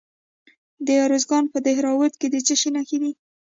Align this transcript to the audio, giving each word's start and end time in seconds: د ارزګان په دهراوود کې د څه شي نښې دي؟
د 0.85 0.87
ارزګان 1.05 1.45
په 1.53 1.57
دهراوود 1.65 2.13
کې 2.19 2.27
د 2.29 2.35
څه 2.47 2.53
شي 2.61 2.69
نښې 2.75 2.97
دي؟ 3.01 3.11